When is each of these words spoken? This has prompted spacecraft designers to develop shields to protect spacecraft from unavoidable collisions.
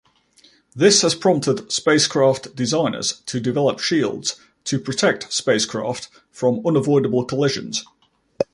This 0.75 1.03
has 1.03 1.13
prompted 1.13 1.71
spacecraft 1.71 2.55
designers 2.55 3.21
to 3.27 3.39
develop 3.39 3.79
shields 3.79 4.35
to 4.63 4.79
protect 4.79 5.31
spacecraft 5.31 6.07
from 6.31 6.65
unavoidable 6.65 7.23
collisions. 7.23 7.85